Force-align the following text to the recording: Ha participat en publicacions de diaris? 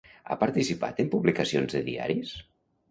Ha 0.27 0.37
participat 0.43 1.03
en 1.05 1.11
publicacions 1.13 1.77
de 1.79 1.87
diaris? 1.93 2.35